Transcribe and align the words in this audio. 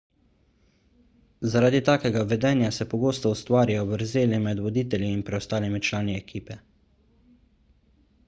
zaradi 1.55 1.81
takega 1.89 2.23
vedenja 2.31 2.71
se 2.77 2.87
pogosto 2.93 3.31
ustvarijo 3.37 3.83
vrzeli 3.91 4.39
med 4.47 4.61
voditelji 4.67 5.09
in 5.17 5.21
preostalimi 5.27 5.83
člani 5.89 6.15
ekipe 6.23 6.57